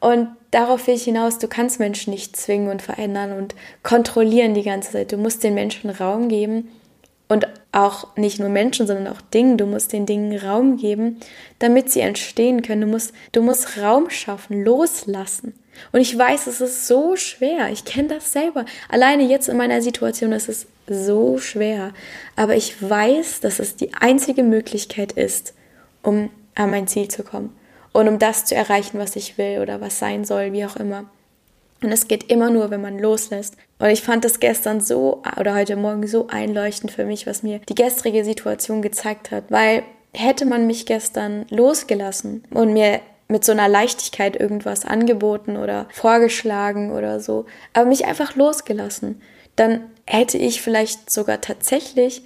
Und 0.00 0.30
darauf 0.50 0.88
will 0.88 0.96
ich 0.96 1.04
hinaus, 1.04 1.38
du 1.38 1.46
kannst 1.46 1.78
Menschen 1.78 2.12
nicht 2.12 2.36
zwingen 2.36 2.72
und 2.72 2.82
verändern 2.82 3.30
und 3.30 3.54
kontrollieren 3.84 4.52
die 4.52 4.64
ganze 4.64 4.90
Zeit. 4.90 5.12
Du 5.12 5.16
musst 5.16 5.44
den 5.44 5.54
Menschen 5.54 5.90
Raum 5.90 6.28
geben 6.28 6.72
und 7.28 7.46
auch 7.70 8.16
nicht 8.16 8.40
nur 8.40 8.48
Menschen, 8.48 8.88
sondern 8.88 9.06
auch 9.06 9.20
Dingen. 9.20 9.58
Du 9.58 9.66
musst 9.66 9.92
den 9.92 10.06
Dingen 10.06 10.36
Raum 10.36 10.76
geben, 10.76 11.20
damit 11.60 11.92
sie 11.92 12.00
entstehen 12.00 12.62
können. 12.62 12.80
Du 12.80 12.88
musst, 12.88 13.12
du 13.30 13.42
musst 13.42 13.78
Raum 13.78 14.10
schaffen, 14.10 14.64
loslassen. 14.64 15.54
Und 15.92 16.00
ich 16.00 16.16
weiß, 16.16 16.46
es 16.46 16.60
ist 16.60 16.86
so 16.86 17.16
schwer. 17.16 17.70
Ich 17.70 17.84
kenne 17.84 18.08
das 18.08 18.32
selber. 18.32 18.64
Alleine 18.88 19.24
jetzt 19.24 19.48
in 19.48 19.56
meiner 19.56 19.82
Situation 19.82 20.32
ist 20.32 20.48
es 20.48 20.66
so 20.86 21.38
schwer. 21.38 21.92
Aber 22.36 22.56
ich 22.56 22.82
weiß, 22.82 23.40
dass 23.40 23.58
es 23.58 23.76
die 23.76 23.94
einzige 23.94 24.42
Möglichkeit 24.42 25.12
ist, 25.12 25.54
um 26.02 26.30
an 26.54 26.70
mein 26.70 26.86
Ziel 26.86 27.08
zu 27.08 27.22
kommen. 27.22 27.54
Und 27.92 28.08
um 28.08 28.18
das 28.18 28.44
zu 28.44 28.54
erreichen, 28.54 28.98
was 28.98 29.16
ich 29.16 29.38
will 29.38 29.60
oder 29.60 29.80
was 29.80 29.98
sein 29.98 30.24
soll, 30.24 30.52
wie 30.52 30.64
auch 30.64 30.76
immer. 30.76 31.04
Und 31.82 31.92
es 31.92 32.08
geht 32.08 32.30
immer 32.30 32.50
nur, 32.50 32.70
wenn 32.70 32.80
man 32.80 32.98
loslässt. 32.98 33.56
Und 33.78 33.88
ich 33.90 34.02
fand 34.02 34.24
das 34.24 34.40
gestern 34.40 34.80
so 34.80 35.22
oder 35.38 35.54
heute 35.54 35.76
Morgen 35.76 36.06
so 36.06 36.28
einleuchtend 36.28 36.90
für 36.90 37.04
mich, 37.04 37.26
was 37.26 37.42
mir 37.42 37.60
die 37.68 37.74
gestrige 37.74 38.24
Situation 38.24 38.82
gezeigt 38.82 39.30
hat. 39.30 39.44
Weil 39.50 39.82
hätte 40.12 40.46
man 40.46 40.66
mich 40.66 40.86
gestern 40.86 41.44
losgelassen 41.50 42.44
und 42.50 42.72
mir 42.72 43.00
mit 43.28 43.44
so 43.44 43.52
einer 43.52 43.68
Leichtigkeit 43.68 44.38
irgendwas 44.38 44.84
angeboten 44.84 45.56
oder 45.56 45.88
vorgeschlagen 45.90 46.92
oder 46.92 47.20
so, 47.20 47.46
aber 47.72 47.86
mich 47.86 48.04
einfach 48.04 48.36
losgelassen, 48.36 49.20
dann 49.56 49.90
hätte 50.06 50.38
ich 50.38 50.60
vielleicht 50.60 51.10
sogar 51.10 51.40
tatsächlich 51.40 52.22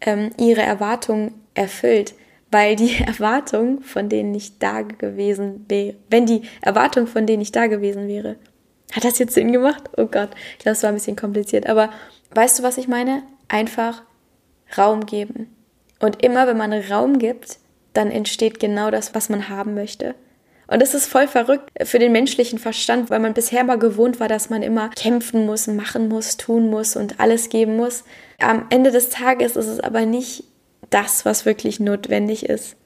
ähm, 0.00 0.30
ihre 0.38 0.62
Erwartungen 0.62 1.34
erfüllt, 1.54 2.14
weil 2.50 2.76
die 2.76 3.02
Erwartung 3.06 3.82
von 3.82 4.08
denen 4.08 4.32
nicht 4.32 4.62
da 4.62 4.82
gewesen 4.82 5.64
wäre, 5.68 5.94
wenn 6.10 6.26
die 6.26 6.42
Erwartung 6.60 7.06
von 7.06 7.26
denen 7.26 7.38
nicht 7.38 7.54
da 7.54 7.66
gewesen 7.66 8.08
wäre. 8.08 8.36
Hat 8.92 9.04
das 9.04 9.18
jetzt 9.18 9.34
Sinn 9.34 9.52
gemacht? 9.52 9.84
Oh 9.96 10.06
Gott, 10.06 10.30
ich 10.52 10.58
glaube, 10.58 10.76
es 10.76 10.82
war 10.82 10.90
ein 10.90 10.96
bisschen 10.96 11.16
kompliziert. 11.16 11.66
Aber 11.66 11.90
weißt 12.34 12.58
du, 12.58 12.62
was 12.62 12.76
ich 12.76 12.88
meine? 12.88 13.22
Einfach 13.48 14.02
Raum 14.76 15.06
geben. 15.06 15.54
Und 15.98 16.22
immer, 16.22 16.46
wenn 16.46 16.58
man 16.58 16.72
Raum 16.72 17.18
gibt, 17.18 17.58
dann 17.94 18.10
entsteht 18.10 18.60
genau 18.60 18.90
das, 18.90 19.14
was 19.14 19.28
man 19.28 19.48
haben 19.48 19.74
möchte. 19.74 20.14
Und 20.72 20.80
das 20.80 20.94
ist 20.94 21.06
voll 21.06 21.28
verrückt 21.28 21.68
für 21.82 21.98
den 21.98 22.12
menschlichen 22.12 22.58
Verstand, 22.58 23.10
weil 23.10 23.20
man 23.20 23.34
bisher 23.34 23.62
mal 23.62 23.78
gewohnt 23.78 24.20
war, 24.20 24.28
dass 24.28 24.48
man 24.48 24.62
immer 24.62 24.88
kämpfen 24.88 25.44
muss, 25.44 25.66
machen 25.66 26.08
muss, 26.08 26.38
tun 26.38 26.70
muss 26.70 26.96
und 26.96 27.20
alles 27.20 27.50
geben 27.50 27.76
muss. 27.76 28.04
Am 28.38 28.66
Ende 28.70 28.90
des 28.90 29.10
Tages 29.10 29.56
ist 29.56 29.66
es 29.66 29.80
aber 29.80 30.06
nicht 30.06 30.44
das, 30.88 31.26
was 31.26 31.44
wirklich 31.44 31.78
notwendig 31.78 32.46
ist. 32.46 32.76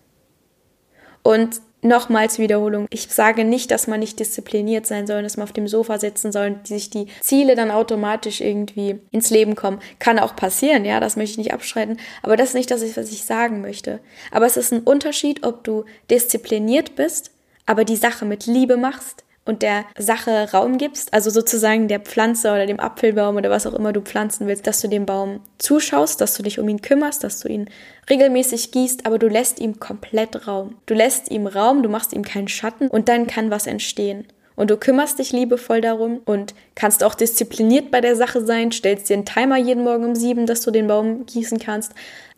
Und 1.23 1.61
nochmals 1.83 2.41
Wiederholung. 2.41 2.87
Ich 2.91 3.07
sage 3.09 3.45
nicht, 3.45 3.71
dass 3.71 3.87
man 3.87 4.01
nicht 4.01 4.19
diszipliniert 4.19 4.85
sein 4.85 5.07
soll, 5.07 5.23
dass 5.23 5.37
man 5.37 5.45
auf 5.45 5.53
dem 5.53 5.69
Sofa 5.69 6.01
sitzen 6.01 6.33
soll 6.33 6.47
und 6.49 6.67
sich 6.67 6.91
die 6.91 7.07
Ziele 7.21 7.55
dann 7.55 7.71
automatisch 7.71 8.41
irgendwie 8.41 8.99
ins 9.13 9.31
Leben 9.31 9.55
kommen. 9.55 9.79
Kann 10.01 10.19
auch 10.19 10.35
passieren, 10.35 10.85
ja, 10.85 10.99
das 10.99 11.15
möchte 11.15 11.33
ich 11.33 11.39
nicht 11.39 11.55
abstreiten. 11.55 11.99
Aber 12.25 12.37
das 12.37 12.49
ist 12.49 12.55
nicht 12.55 12.71
das, 12.73 12.83
was 12.97 13.13
ich 13.13 13.25
sagen 13.25 13.61
möchte. 13.61 14.01
Aber 14.33 14.47
es 14.47 14.57
ist 14.57 14.73
ein 14.73 14.81
Unterschied, 14.81 15.47
ob 15.47 15.63
du 15.63 15.85
diszipliniert 16.11 16.97
bist, 16.97 17.31
aber 17.67 17.85
die 17.85 17.97
Sache 17.97 18.25
mit 18.25 18.47
Liebe 18.47 18.77
machst 18.77 19.25
und 19.45 19.63
der 19.63 19.85
Sache 19.97 20.51
Raum 20.53 20.77
gibst, 20.77 21.15
also 21.15 21.31
sozusagen 21.31 21.87
der 21.89 22.01
Pflanze 22.01 22.51
oder 22.51 22.67
dem 22.67 22.81
Apfelbaum 22.81 23.37
oder 23.37 23.49
was 23.49 23.67
auch 23.67 23.75
immer 23.75 23.93
du 23.93 24.01
pflanzen 24.01 24.47
willst, 24.47 24.67
dass 24.67 24.81
du 24.81 24.89
dem 24.89 25.07
Baum 25.07 25.41
zuschaust, 25.59 26.21
dass 26.21 26.35
du 26.35 26.43
dich 26.43 26.59
um 26.59 26.69
ihn 26.69 26.83
kümmerst, 26.83 27.23
dass 27.23 27.41
du 27.41 27.49
ihn 27.49 27.71
regelmäßig 28.11 28.73
gießt, 28.73 29.07
aber 29.07 29.19
du 29.19 29.29
lässt 29.29 29.61
ihm 29.61 29.79
komplett 29.79 30.49
Raum. 30.49 30.77
Du 30.87 30.95
lässt 30.95 31.31
ihm 31.31 31.47
Raum, 31.47 31.83
du 31.83 31.89
machst 31.89 32.13
ihm 32.13 32.25
keinen 32.25 32.49
Schatten 32.49 32.89
und 32.89 33.09
dann 33.09 33.29
kann 33.29 33.51
was 33.51 33.67
entstehen. 33.69 34.27
Und 34.57 34.71
du 34.71 34.79
kümmerst 34.79 35.19
dich 35.19 35.33
liebevoll 35.33 35.81
darum 35.81 36.23
und 36.25 36.55
kannst 36.75 37.05
auch 37.05 37.15
diszipliniert 37.15 37.91
bei 37.91 38.01
der 38.01 38.17
Sache 38.17 38.45
sein, 38.45 38.73
stellst 38.73 39.09
dir 39.09 39.15
einen 39.15 39.27
Timer 39.27 39.59
jeden 39.59 39.85
Morgen 39.85 40.05
um 40.05 40.15
sieben, 40.15 40.47
dass 40.47 40.63
du 40.63 40.71
den 40.71 40.89
Baum 40.89 41.27
gießen 41.27 41.59
kannst. 41.59 41.93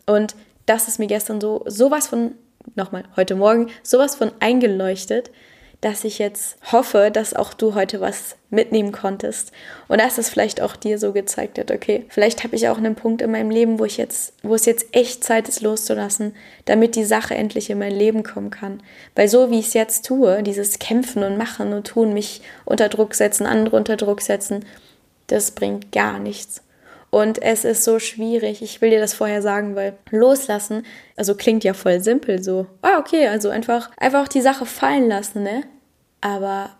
Und 0.05 0.35
das 0.65 0.87
ist 0.87 0.99
mir 0.99 1.07
gestern 1.07 1.39
so 1.41 1.63
sowas 1.65 2.07
von, 2.07 2.35
nochmal, 2.75 3.03
heute 3.15 3.35
Morgen, 3.35 3.69
sowas 3.83 4.15
von 4.15 4.31
eingeleuchtet, 4.39 5.31
dass 5.81 6.03
ich 6.03 6.19
jetzt 6.19 6.57
hoffe, 6.73 7.09
dass 7.11 7.33
auch 7.33 7.53
du 7.53 7.73
heute 7.73 8.01
was 8.01 8.35
mitnehmen 8.49 8.91
konntest 8.91 9.53
und 9.87 10.01
dass 10.01 10.17
es 10.17 10.29
vielleicht 10.29 10.61
auch 10.61 10.75
dir 10.75 10.99
so 10.99 11.13
gezeigt 11.13 11.57
hat, 11.57 11.71
okay, 11.71 12.05
vielleicht 12.09 12.43
habe 12.43 12.55
ich 12.57 12.67
auch 12.67 12.77
einen 12.77 12.95
Punkt 12.95 13.21
in 13.21 13.31
meinem 13.31 13.49
Leben, 13.49 13.79
wo 13.79 13.85
ich 13.85 13.95
jetzt, 13.95 14.33
wo 14.43 14.55
es 14.55 14.65
jetzt 14.65 14.87
echt 14.91 15.23
Zeit 15.23 15.47
ist 15.47 15.61
loszulassen, 15.61 16.35
damit 16.65 16.95
die 16.95 17.05
Sache 17.05 17.35
endlich 17.35 17.69
in 17.69 17.79
mein 17.79 17.93
Leben 17.93 18.23
kommen 18.23 18.49
kann. 18.49 18.83
Weil 19.15 19.29
so 19.29 19.51
wie 19.51 19.59
ich 19.59 19.67
es 19.67 19.73
jetzt 19.73 20.05
tue, 20.05 20.43
dieses 20.43 20.79
Kämpfen 20.79 21.23
und 21.23 21.37
Machen 21.37 21.71
und 21.71 21.87
Tun, 21.87 22.13
mich 22.13 22.41
unter 22.65 22.89
Druck 22.89 23.15
setzen, 23.15 23.45
andere 23.45 23.77
unter 23.77 23.95
Druck 23.95 24.21
setzen, 24.21 24.65
das 25.27 25.51
bringt 25.51 25.93
gar 25.93 26.19
nichts. 26.19 26.61
Und 27.11 27.41
es 27.41 27.65
ist 27.65 27.83
so 27.83 27.99
schwierig. 27.99 28.61
Ich 28.61 28.81
will 28.81 28.91
dir 28.91 28.99
das 28.99 29.13
vorher 29.13 29.41
sagen, 29.41 29.75
weil 29.75 29.97
loslassen, 30.11 30.85
also 31.15 31.35
klingt 31.35 31.63
ja 31.63 31.73
voll 31.73 32.01
simpel 32.01 32.43
so. 32.43 32.67
Ah, 32.81 32.99
okay, 32.99 33.27
also 33.27 33.49
einfach, 33.49 33.89
einfach 33.97 34.27
die 34.27 34.41
Sache 34.41 34.65
fallen 34.65 35.07
lassen, 35.07 35.43
ne? 35.43 35.63
Aber 36.21 36.71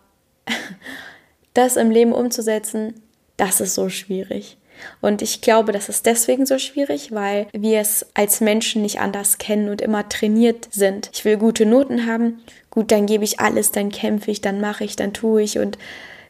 das 1.54 1.76
im 1.76 1.90
Leben 1.90 2.12
umzusetzen, 2.12 2.94
das 3.36 3.60
ist 3.60 3.74
so 3.74 3.88
schwierig. 3.88 4.56
Und 5.00 5.22
ich 5.22 5.40
glaube, 5.40 5.72
das 5.72 5.88
ist 5.88 6.06
deswegen 6.06 6.46
so 6.46 6.58
schwierig, 6.58 7.12
weil 7.12 7.46
wir 7.52 7.80
es 7.80 8.06
als 8.14 8.40
Menschen 8.40 8.82
nicht 8.82 9.00
anders 9.00 9.38
kennen 9.38 9.68
und 9.68 9.80
immer 9.80 10.08
trainiert 10.08 10.68
sind. 10.70 11.10
Ich 11.12 11.24
will 11.24 11.36
gute 11.36 11.66
Noten 11.66 12.06
haben, 12.06 12.42
gut, 12.70 12.90
dann 12.90 13.06
gebe 13.06 13.24
ich 13.24 13.40
alles, 13.40 13.72
dann 13.72 13.90
kämpfe 13.90 14.30
ich, 14.30 14.40
dann 14.40 14.60
mache 14.60 14.84
ich, 14.84 14.96
dann 14.96 15.12
tue 15.12 15.42
ich 15.42 15.58
und 15.58 15.76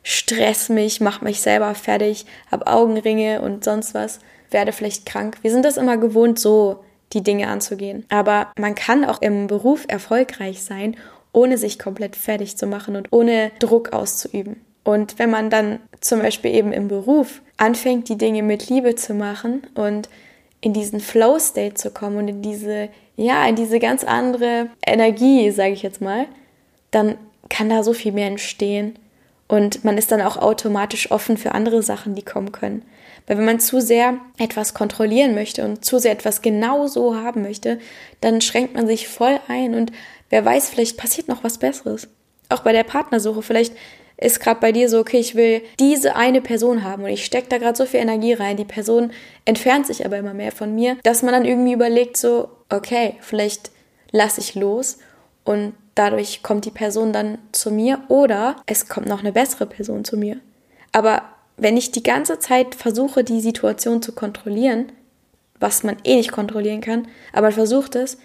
stress 0.02 0.68
mich, 0.68 1.00
mache 1.00 1.24
mich 1.24 1.40
selber 1.40 1.74
fertig, 1.74 2.26
habe 2.50 2.66
Augenringe 2.66 3.42
und 3.42 3.64
sonst 3.64 3.94
was, 3.94 4.20
werde 4.50 4.72
vielleicht 4.72 5.06
krank. 5.06 5.38
Wir 5.42 5.50
sind 5.50 5.64
das 5.64 5.76
immer 5.76 5.96
gewohnt, 5.96 6.38
so 6.38 6.82
die 7.12 7.22
Dinge 7.22 7.48
anzugehen. 7.48 8.04
Aber 8.08 8.52
man 8.58 8.74
kann 8.74 9.04
auch 9.04 9.20
im 9.20 9.46
Beruf 9.46 9.84
erfolgreich 9.88 10.62
sein, 10.62 10.96
ohne 11.32 11.58
sich 11.58 11.78
komplett 11.78 12.16
fertig 12.16 12.56
zu 12.56 12.66
machen 12.66 12.96
und 12.96 13.08
ohne 13.12 13.52
Druck 13.58 13.92
auszuüben. 13.92 14.64
Und 14.84 15.18
wenn 15.18 15.30
man 15.30 15.50
dann 15.50 15.80
zum 16.00 16.20
Beispiel 16.20 16.54
eben 16.54 16.72
im 16.72 16.88
Beruf 16.88 17.42
anfängt, 17.56 18.08
die 18.08 18.18
Dinge 18.18 18.42
mit 18.42 18.68
Liebe 18.68 18.94
zu 18.94 19.14
machen 19.14 19.62
und 19.74 20.08
in 20.60 20.72
diesen 20.72 21.00
Flow-State 21.00 21.74
zu 21.74 21.90
kommen 21.90 22.16
und 22.16 22.28
in 22.28 22.42
diese, 22.42 22.88
ja, 23.16 23.46
in 23.46 23.56
diese 23.56 23.78
ganz 23.78 24.04
andere 24.04 24.68
Energie, 24.86 25.50
sage 25.50 25.72
ich 25.72 25.82
jetzt 25.82 26.00
mal, 26.00 26.26
dann 26.90 27.16
kann 27.48 27.68
da 27.68 27.82
so 27.82 27.92
viel 27.92 28.12
mehr 28.12 28.28
entstehen. 28.28 28.94
Und 29.50 29.84
man 29.84 29.98
ist 29.98 30.12
dann 30.12 30.20
auch 30.20 30.36
automatisch 30.36 31.10
offen 31.10 31.36
für 31.36 31.56
andere 31.56 31.82
Sachen, 31.82 32.14
die 32.14 32.22
kommen 32.22 32.52
können. 32.52 32.82
Weil 33.26 33.36
wenn 33.36 33.44
man 33.44 33.58
zu 33.58 33.80
sehr 33.80 34.16
etwas 34.38 34.74
kontrollieren 34.74 35.34
möchte 35.34 35.64
und 35.64 35.84
zu 35.84 35.98
sehr 35.98 36.12
etwas 36.12 36.40
genau 36.40 36.86
so 36.86 37.16
haben 37.16 37.42
möchte, 37.42 37.80
dann 38.20 38.42
schränkt 38.42 38.74
man 38.74 38.86
sich 38.86 39.08
voll 39.08 39.40
ein 39.48 39.74
und 39.74 39.90
wer 40.28 40.44
weiß, 40.44 40.70
vielleicht 40.70 40.96
passiert 40.96 41.26
noch 41.26 41.42
was 41.42 41.58
Besseres. 41.58 42.06
Auch 42.48 42.60
bei 42.60 42.70
der 42.70 42.84
Partnersuche, 42.84 43.42
vielleicht 43.42 43.74
ist 44.18 44.38
gerade 44.38 44.60
bei 44.60 44.70
dir 44.70 44.88
so, 44.88 45.00
okay, 45.00 45.18
ich 45.18 45.34
will 45.34 45.62
diese 45.80 46.14
eine 46.14 46.40
Person 46.40 46.84
haben 46.84 47.02
und 47.02 47.10
ich 47.10 47.24
stecke 47.24 47.48
da 47.48 47.58
gerade 47.58 47.76
so 47.76 47.86
viel 47.86 47.98
Energie 47.98 48.34
rein, 48.34 48.56
die 48.56 48.64
Person 48.64 49.10
entfernt 49.46 49.88
sich 49.88 50.06
aber 50.06 50.18
immer 50.18 50.34
mehr 50.34 50.52
von 50.52 50.76
mir, 50.76 50.96
dass 51.02 51.22
man 51.22 51.32
dann 51.32 51.44
irgendwie 51.44 51.72
überlegt 51.72 52.16
so, 52.16 52.50
okay, 52.68 53.16
vielleicht 53.18 53.72
lasse 54.12 54.40
ich 54.40 54.54
los 54.54 54.98
und 55.42 55.72
dadurch 56.00 56.42
kommt 56.42 56.64
die 56.64 56.70
Person 56.70 57.12
dann 57.12 57.36
zu 57.52 57.70
mir 57.70 58.00
oder 58.08 58.56
es 58.64 58.88
kommt 58.88 59.06
noch 59.06 59.20
eine 59.20 59.32
bessere 59.32 59.66
Person 59.66 60.02
zu 60.02 60.16
mir. 60.16 60.38
Aber 60.92 61.22
wenn 61.58 61.76
ich 61.76 61.92
die 61.92 62.02
ganze 62.02 62.38
Zeit 62.38 62.74
versuche, 62.74 63.22
die 63.22 63.42
Situation 63.42 64.00
zu 64.00 64.12
kontrollieren, 64.12 64.92
was 65.58 65.82
man 65.82 65.98
eh 66.04 66.16
nicht 66.16 66.32
kontrollieren 66.32 66.80
kann, 66.80 67.06
aber 67.34 67.52
versucht 67.52 67.96
es, 67.96 68.16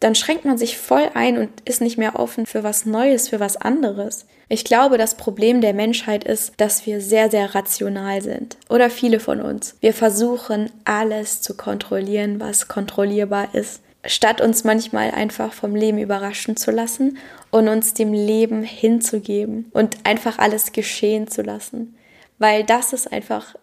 dann 0.00 0.16
schränkt 0.16 0.44
man 0.44 0.58
sich 0.58 0.76
voll 0.76 1.08
ein 1.14 1.38
und 1.38 1.50
ist 1.66 1.80
nicht 1.80 1.98
mehr 1.98 2.18
offen 2.18 2.46
für 2.46 2.64
was 2.64 2.84
Neues, 2.84 3.28
für 3.28 3.38
was 3.38 3.56
anderes. 3.56 4.26
Ich 4.48 4.64
glaube, 4.64 4.98
das 4.98 5.14
Problem 5.14 5.60
der 5.60 5.74
Menschheit 5.74 6.24
ist, 6.24 6.54
dass 6.56 6.84
wir 6.84 7.00
sehr, 7.00 7.30
sehr 7.30 7.54
rational 7.54 8.22
sind. 8.22 8.56
Oder 8.68 8.90
viele 8.90 9.20
von 9.20 9.40
uns. 9.40 9.76
Wir 9.80 9.94
versuchen 9.94 10.70
alles 10.84 11.42
zu 11.42 11.56
kontrollieren, 11.56 12.40
was 12.40 12.66
kontrollierbar 12.66 13.54
ist 13.54 13.82
statt 14.04 14.40
uns 14.40 14.64
manchmal 14.64 15.10
einfach 15.10 15.52
vom 15.52 15.74
Leben 15.74 15.98
überraschen 15.98 16.56
zu 16.56 16.70
lassen 16.70 17.18
und 17.50 17.68
uns 17.68 17.94
dem 17.94 18.12
Leben 18.12 18.62
hinzugeben 18.62 19.70
und 19.72 19.98
einfach 20.04 20.38
alles 20.38 20.72
geschehen 20.72 21.28
zu 21.28 21.42
lassen. 21.42 21.96
Weil 22.38 22.64
das 22.64 22.92
ist 22.92 23.12
einfach 23.12 23.54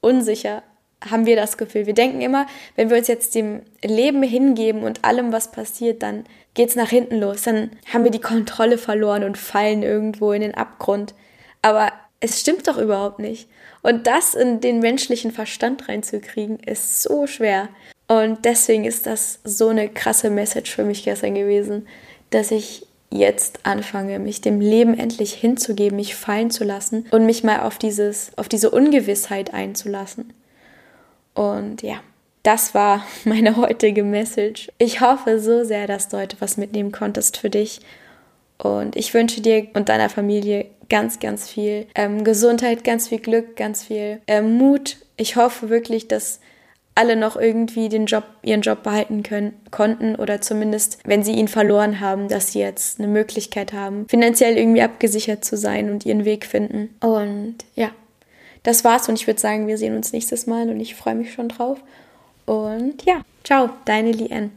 unsicher, 0.00 0.62
haben 1.08 1.26
wir 1.26 1.36
das 1.36 1.56
Gefühl. 1.56 1.86
Wir 1.86 1.94
denken 1.94 2.20
immer, 2.20 2.46
wenn 2.76 2.90
wir 2.90 2.98
uns 2.98 3.08
jetzt 3.08 3.34
dem 3.34 3.62
Leben 3.82 4.22
hingeben 4.22 4.82
und 4.82 5.04
allem, 5.04 5.32
was 5.32 5.52
passiert, 5.52 6.02
dann 6.02 6.24
geht's 6.54 6.76
nach 6.76 6.90
hinten 6.90 7.18
los. 7.18 7.42
Dann 7.42 7.70
haben 7.92 8.04
wir 8.04 8.10
die 8.10 8.20
Kontrolle 8.20 8.78
verloren 8.78 9.24
und 9.24 9.38
fallen 9.38 9.82
irgendwo 9.82 10.32
in 10.32 10.40
den 10.42 10.54
Abgrund. 10.54 11.14
Aber 11.62 11.92
es 12.20 12.40
stimmt 12.40 12.66
doch 12.66 12.78
überhaupt 12.78 13.20
nicht. 13.20 13.48
Und 13.82 14.06
das 14.06 14.34
in 14.34 14.60
den 14.60 14.80
menschlichen 14.80 15.30
Verstand 15.30 15.88
reinzukriegen, 15.88 16.58
ist 16.58 17.02
so 17.02 17.26
schwer. 17.26 17.68
Und 18.08 18.44
deswegen 18.44 18.84
ist 18.84 19.06
das 19.06 19.38
so 19.44 19.68
eine 19.68 19.88
krasse 19.88 20.30
Message 20.30 20.74
für 20.74 20.84
mich 20.84 21.04
gestern 21.04 21.34
gewesen, 21.34 21.86
dass 22.30 22.50
ich 22.50 22.86
jetzt 23.10 23.60
anfange, 23.64 24.18
mich 24.18 24.40
dem 24.40 24.60
Leben 24.60 24.98
endlich 24.98 25.32
hinzugeben, 25.34 25.96
mich 25.96 26.14
fallen 26.14 26.50
zu 26.50 26.64
lassen 26.64 27.06
und 27.10 27.26
mich 27.26 27.44
mal 27.44 27.60
auf 27.60 27.78
dieses, 27.78 28.32
auf 28.36 28.48
diese 28.48 28.70
Ungewissheit 28.70 29.54
einzulassen. 29.54 30.32
Und 31.34 31.82
ja, 31.82 32.00
das 32.42 32.74
war 32.74 33.04
meine 33.24 33.56
heutige 33.56 34.04
Message. 34.04 34.70
Ich 34.78 35.00
hoffe 35.00 35.38
so 35.38 35.64
sehr, 35.64 35.86
dass 35.86 36.08
du 36.08 36.18
heute 36.18 36.36
was 36.40 36.56
mitnehmen 36.56 36.92
konntest 36.92 37.36
für 37.36 37.50
dich. 37.50 37.80
Und 38.56 38.96
ich 38.96 39.14
wünsche 39.14 39.40
dir 39.40 39.68
und 39.74 39.88
deiner 39.88 40.08
Familie 40.08 40.66
ganz, 40.88 41.20
ganz 41.20 41.48
viel 41.48 41.86
ähm, 41.94 42.24
Gesundheit, 42.24 42.82
ganz 42.82 43.08
viel 43.08 43.20
Glück, 43.20 43.56
ganz 43.56 43.84
viel 43.84 44.20
ähm, 44.26 44.56
Mut. 44.56 44.96
Ich 45.16 45.36
hoffe 45.36 45.68
wirklich, 45.68 46.08
dass 46.08 46.40
alle 46.98 47.14
noch 47.14 47.36
irgendwie 47.36 47.88
den 47.88 48.06
Job, 48.06 48.24
ihren 48.42 48.60
Job 48.60 48.82
behalten 48.82 49.22
können, 49.22 49.52
konnten 49.70 50.16
oder 50.16 50.40
zumindest, 50.40 50.98
wenn 51.04 51.22
sie 51.22 51.34
ihn 51.34 51.46
verloren 51.46 52.00
haben, 52.00 52.26
dass 52.26 52.50
sie 52.50 52.58
jetzt 52.58 52.98
eine 52.98 53.06
Möglichkeit 53.06 53.72
haben, 53.72 54.08
finanziell 54.08 54.58
irgendwie 54.58 54.82
abgesichert 54.82 55.44
zu 55.44 55.56
sein 55.56 55.92
und 55.92 56.04
ihren 56.04 56.24
Weg 56.24 56.44
finden. 56.44 56.96
Und 57.00 57.54
ja, 57.76 57.92
das 58.64 58.82
war's 58.82 59.08
und 59.08 59.14
ich 59.14 59.28
würde 59.28 59.38
sagen, 59.38 59.68
wir 59.68 59.78
sehen 59.78 59.94
uns 59.94 60.12
nächstes 60.12 60.48
Mal 60.48 60.68
und 60.70 60.80
ich 60.80 60.96
freue 60.96 61.14
mich 61.14 61.32
schon 61.32 61.48
drauf. 61.48 61.78
Und 62.46 63.04
ja, 63.04 63.22
ciao, 63.44 63.70
deine 63.84 64.10
Lien. 64.10 64.50